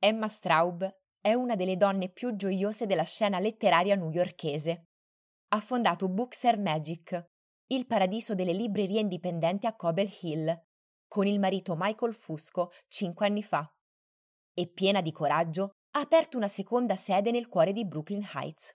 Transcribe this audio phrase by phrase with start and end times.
[0.00, 0.88] Emma Straub
[1.20, 4.84] è una delle donne più gioiose della scena letteraria newyorkese.
[5.48, 7.30] Ha fondato Bookser Magic,
[7.68, 10.56] il paradiso delle librerie indipendenti a Cobble Hill,
[11.08, 13.68] con il marito Michael Fusco cinque anni fa.
[14.54, 18.70] E piena di coraggio, ha aperto una seconda sede nel cuore di Brooklyn Heights.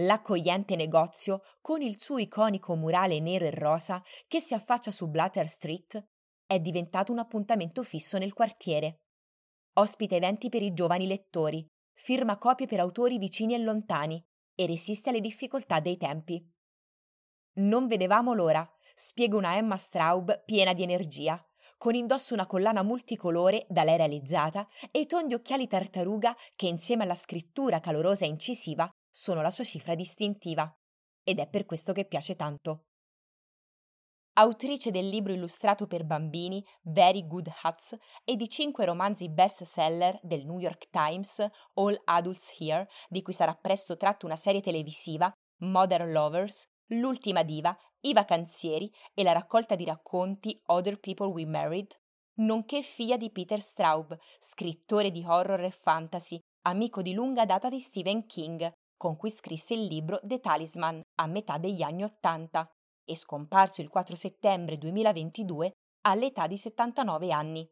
[0.00, 5.48] L'accogliente negozio, con il suo iconico murale nero e rosa che si affaccia su Blatter
[5.48, 6.04] Street,
[6.46, 9.02] è diventato un appuntamento fisso nel quartiere
[9.78, 14.22] ospita eventi per i giovani lettori, firma copie per autori vicini e lontani
[14.54, 16.44] e resiste alle difficoltà dei tempi.
[17.58, 21.42] Non vedevamo l'ora, spiega una Emma Straub piena di energia,
[21.76, 27.04] con indosso una collana multicolore da lei realizzata e i tondi occhiali tartaruga che insieme
[27.04, 30.72] alla scrittura calorosa e incisiva sono la sua cifra distintiva.
[31.22, 32.87] Ed è per questo che piace tanto
[34.38, 40.16] autrice del libro illustrato per bambini Very Good Hats e di cinque romanzi best seller
[40.22, 45.30] del New York Times All Adults Here, di cui sarà presto tratta una serie televisiva,
[45.62, 51.92] Modern Lovers, L'ultima diva, I vacanzieri e la raccolta di racconti Other People We Married,
[52.36, 57.80] nonché figlia di Peter Straub, scrittore di horror e fantasy, amico di lunga data di
[57.80, 62.66] Stephen King, con cui scrisse il libro The Talisman a metà degli anni Ottanta
[63.08, 67.66] e scomparso il 4 settembre 2022 all'età di 79 anni.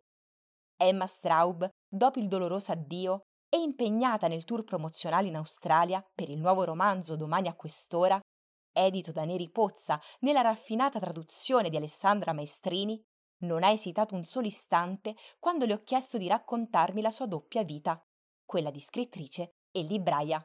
[0.78, 6.40] Emma Straub, dopo il doloroso addio, è impegnata nel tour promozionale in Australia per il
[6.40, 8.18] nuovo romanzo Domani a quest'ora,
[8.72, 13.00] edito da Neri Pozza nella raffinata traduzione di Alessandra Maestrini,
[13.40, 17.62] non ha esitato un solo istante quando le ho chiesto di raccontarmi la sua doppia
[17.62, 18.00] vita,
[18.44, 20.42] quella di scrittrice e libraia.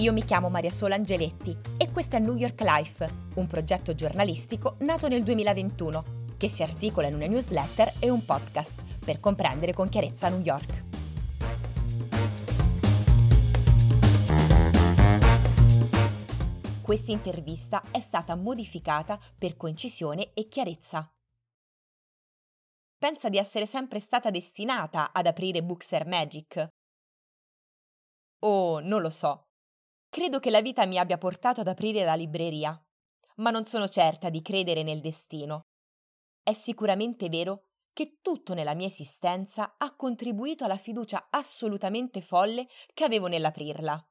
[0.00, 4.76] Io mi chiamo Maria Sola Angeletti e questo è New York Life, un progetto giornalistico
[4.78, 9.90] nato nel 2021 che si articola in una newsletter e un podcast per comprendere con
[9.90, 10.84] chiarezza New York.
[16.80, 21.12] Questa intervista è stata modificata per concisione e chiarezza.
[22.96, 26.68] Pensa di essere sempre stata destinata ad aprire Bookser Magic?
[28.38, 29.49] Oh, non lo so.
[30.10, 32.76] Credo che la vita mi abbia portato ad aprire la libreria,
[33.36, 35.66] ma non sono certa di credere nel destino.
[36.42, 43.04] È sicuramente vero che tutto nella mia esistenza ha contribuito alla fiducia assolutamente folle che
[43.04, 44.04] avevo nell'aprirla.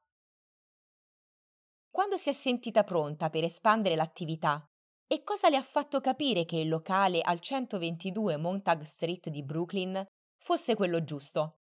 [1.90, 4.64] Quando si è sentita pronta per espandere l'attività
[5.06, 10.02] e cosa le ha fatto capire che il locale al 122 Montague Street di Brooklyn
[10.38, 11.59] fosse quello giusto?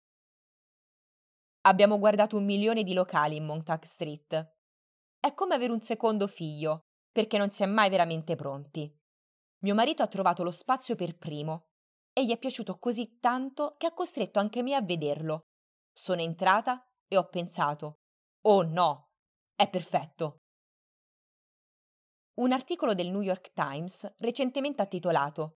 [1.68, 4.54] Abbiamo guardato un milione di locali in Montauk Street.
[5.20, 8.90] È come avere un secondo figlio, perché non si è mai veramente pronti.
[9.58, 11.66] Mio marito ha trovato lo spazio per primo
[12.14, 15.42] e gli è piaciuto così tanto che ha costretto anche me a vederlo.
[15.92, 17.96] Sono entrata e ho pensato:
[18.46, 19.10] Oh no,
[19.54, 20.38] è perfetto.
[22.36, 25.56] Un articolo del New York Times recentemente ha titolato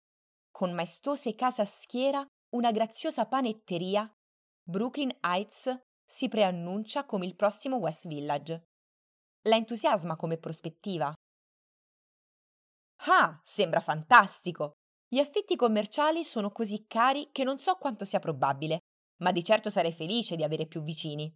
[0.51, 4.13] Con maestose case a schiera, una graziosa panetteria,
[4.61, 8.65] Brooklyn Heights si preannuncia come il prossimo West Village.
[9.47, 11.13] La entusiasma come prospettiva.
[13.05, 14.73] Ah, sembra fantastico!
[15.07, 18.79] Gli affitti commerciali sono così cari che non so quanto sia probabile,
[19.21, 21.33] ma di certo sarei felice di avere più vicini.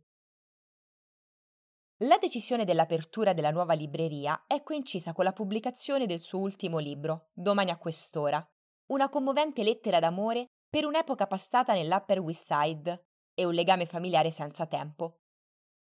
[2.00, 7.30] La decisione dell'apertura della nuova libreria è coincisa con la pubblicazione del suo ultimo libro,
[7.32, 8.46] Domani a quest'ora,
[8.88, 14.66] una commovente lettera d'amore per un'epoca passata nell'Upper West Side, e un legame familiare senza
[14.66, 15.20] tempo.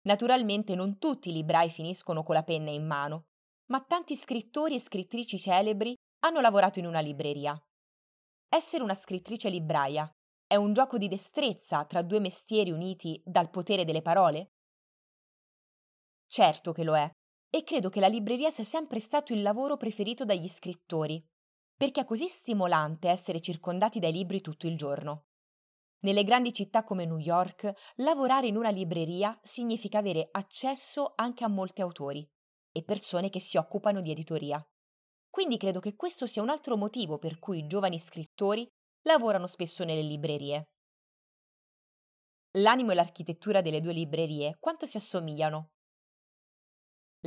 [0.03, 3.27] Naturalmente non tutti i librai finiscono con la penna in mano,
[3.66, 5.94] ma tanti scrittori e scrittrici celebri
[6.25, 7.56] hanno lavorato in una libreria.
[8.49, 10.10] Essere una scrittrice libraia
[10.47, 14.53] è un gioco di destrezza tra due mestieri uniti dal potere delle parole?
[16.26, 17.11] Certo che lo è,
[17.49, 21.25] e credo che la libreria sia sempre stato il lavoro preferito dagli scrittori,
[21.76, 25.26] perché è così stimolante essere circondati dai libri tutto il giorno.
[26.05, 31.49] Nelle grandi città come New York, lavorare in una libreria significa avere accesso anche a
[31.49, 32.23] molti autori
[32.71, 34.62] e persone che si occupano di editoria.
[35.31, 38.69] Quindi credo che questo sia un altro motivo per cui i giovani scrittori
[39.06, 40.65] lavorano spesso nelle librerie.
[42.59, 45.71] L'animo e l'architettura delle due librerie quanto si assomigliano?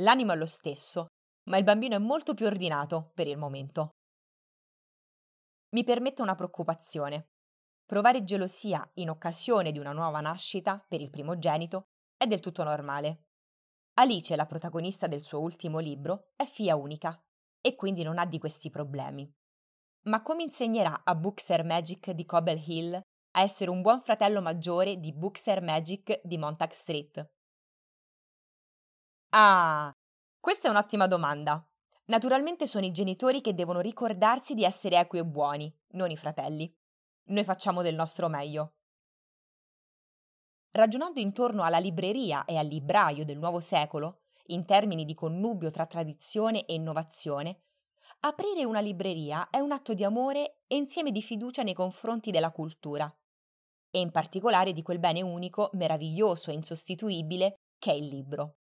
[0.00, 1.08] L'animo è lo stesso,
[1.50, 3.90] ma il bambino è molto più ordinato per il momento.
[5.70, 7.26] Mi permette una preoccupazione.
[7.88, 11.86] Provare gelosia in occasione di una nuova nascita per il primogenito
[12.18, 13.28] è del tutto normale.
[13.94, 17.18] Alice, la protagonista del suo ultimo libro, è figlia unica
[17.62, 19.26] e quindi non ha di questi problemi.
[20.02, 24.98] Ma come insegnerà a Bookser Magic di Cobble Hill a essere un buon fratello maggiore
[24.98, 27.30] di Bookser Magic di Montague Street?
[29.30, 29.90] Ah,
[30.38, 31.66] questa è un'ottima domanda.
[32.08, 36.77] Naturalmente sono i genitori che devono ricordarsi di essere equi e buoni, non i fratelli.
[37.28, 38.72] Noi facciamo del nostro meglio.
[40.70, 45.84] Ragionando intorno alla libreria e al libraio del nuovo secolo, in termini di connubio tra
[45.84, 47.64] tradizione e innovazione,
[48.20, 52.50] aprire una libreria è un atto di amore e insieme di fiducia nei confronti della
[52.50, 53.14] cultura,
[53.90, 58.56] e in particolare di quel bene unico, meraviglioso e insostituibile che è il libro.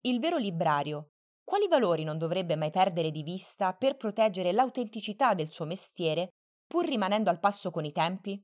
[0.00, 1.10] Il vero librario,
[1.44, 6.30] quali valori non dovrebbe mai perdere di vista per proteggere l'autenticità del suo mestiere,
[6.72, 8.42] pur rimanendo al passo con i tempi?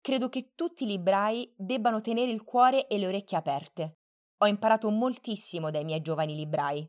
[0.00, 3.98] Credo che tutti i librai debbano tenere il cuore e le orecchie aperte.
[4.38, 6.84] Ho imparato moltissimo dai miei giovani librai.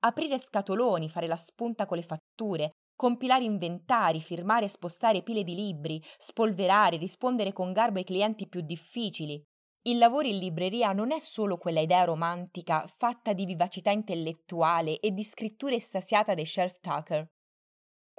[0.00, 5.54] Aprire scatoloni, fare la spunta con le fatture, compilare inventari, firmare e spostare pile di
[5.54, 9.40] libri, spolverare, rispondere con garbo ai clienti più difficili.
[9.82, 15.12] Il lavoro in libreria non è solo quella idea romantica fatta di vivacità intellettuale e
[15.12, 17.28] di scrittura estasiata dei shelf talker.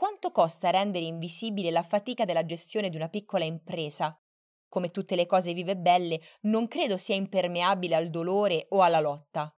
[0.02, 4.20] Quanto costa rendere invisibile la fatica della gestione di una piccola impresa?
[4.68, 9.56] Come tutte le cose vive belle, non credo sia impermeabile al dolore o alla lotta.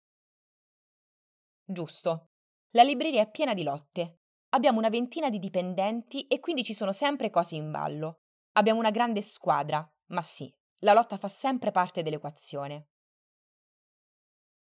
[1.63, 2.31] Giusto.
[2.71, 4.23] La libreria è piena di lotte.
[4.49, 8.23] Abbiamo una ventina di dipendenti e quindi ci sono sempre cose in ballo.
[8.57, 12.89] Abbiamo una grande squadra, ma sì, la lotta fa sempre parte dell'equazione.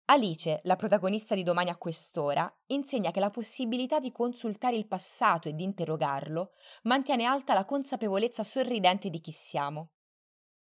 [0.10, 5.50] Alice, la protagonista di Domani a quest'ora, insegna che la possibilità di consultare il passato
[5.50, 9.90] e di interrogarlo mantiene alta la consapevolezza sorridente di chi siamo.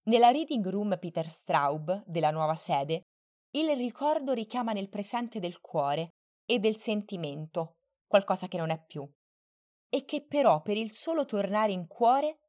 [0.07, 3.03] Nella reading room Peter Straub della nuova sede,
[3.51, 6.09] il ricordo richiama nel presente del cuore
[6.45, 7.77] e del sentimento,
[8.07, 9.09] qualcosa che non è più,
[9.87, 12.39] e che però per il solo tornare in cuore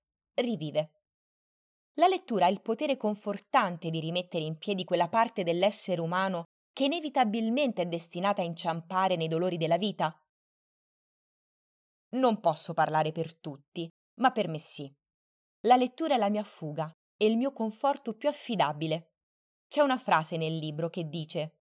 [0.41, 0.91] rivive.
[1.95, 6.85] La lettura ha il potere confortante di rimettere in piedi quella parte dell'essere umano che
[6.85, 10.15] inevitabilmente è destinata a inciampare nei dolori della vita?
[12.11, 13.89] Non posso parlare per tutti,
[14.21, 14.93] ma per me sì.
[15.67, 19.13] La lettura è la mia fuga e il mio conforto più affidabile.
[19.69, 21.59] C'è una frase nel libro che dice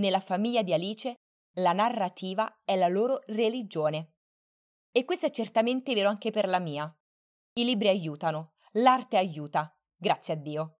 [0.00, 1.14] Nella famiglia di Alice
[1.56, 4.14] la narrativa è la loro religione.
[4.90, 6.90] E questo è certamente vero anche per la mia.
[7.54, 10.78] I libri aiutano, l'arte aiuta, grazie a Dio.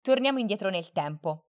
[0.00, 1.46] Torniamo indietro nel tempo.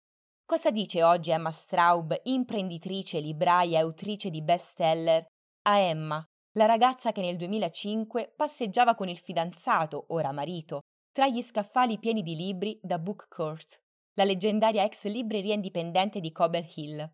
[0.45, 5.25] Cosa dice oggi Emma Straub, imprenditrice, libraia e autrice di bestseller,
[5.63, 6.23] a Emma,
[6.57, 10.81] la ragazza che nel 2005 passeggiava con il fidanzato, ora marito,
[11.11, 13.79] tra gli scaffali pieni di libri da Book Court,
[14.15, 17.11] la leggendaria ex libreria indipendente di Cobble Hill?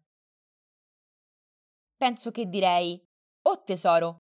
[1.96, 3.02] Penso che direi:
[3.44, 4.18] Oh tesoro,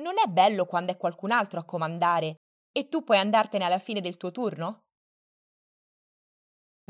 [0.00, 2.36] non è bello quando è qualcun altro a comandare
[2.70, 4.84] e tu puoi andartene alla fine del tuo turno?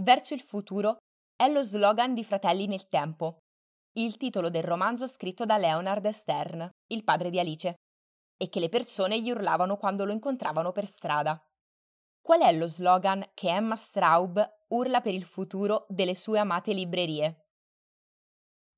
[0.03, 0.99] Verso il futuro
[1.37, 3.39] è lo slogan di Fratelli nel Tempo,
[3.97, 7.75] il titolo del romanzo scritto da Leonard Stern, il padre di Alice,
[8.37, 11.41] e che le persone gli urlavano quando lo incontravano per strada.
[12.21, 17.47] Qual è lo slogan che Emma Straub urla per il futuro delle sue amate librerie?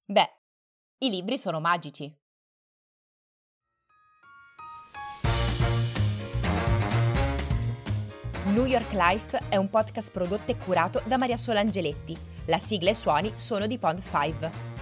[0.05, 0.41] Beh,
[0.99, 2.15] i libri sono magici.
[8.57, 12.93] New York Life è un podcast prodotto e curato da Maria Solangeletti la sigla e
[12.93, 14.76] i suoni sono di Pond 5.